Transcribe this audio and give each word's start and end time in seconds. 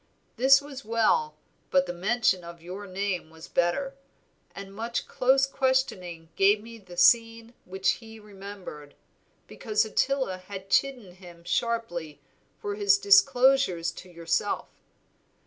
This 0.35 0.63
was 0.63 0.83
well, 0.83 1.35
but 1.69 1.85
the 1.85 1.93
mention 1.93 2.43
of 2.43 2.59
your 2.59 2.87
name 2.87 3.29
was 3.29 3.47
better, 3.47 3.93
and 4.55 4.73
much 4.73 5.07
close 5.07 5.45
questioning 5.45 6.29
gave 6.35 6.59
me 6.59 6.79
the 6.79 6.97
scene 6.97 7.53
which 7.65 7.87
he 8.01 8.19
remembered, 8.19 8.95
because 9.45 9.85
Ottila 9.85 10.39
had 10.39 10.71
chidden 10.71 11.13
him 11.17 11.43
sharply 11.43 12.19
for 12.57 12.73
his 12.73 12.97
disclosures 12.97 13.91
to 13.91 14.09
yourself. 14.09 14.69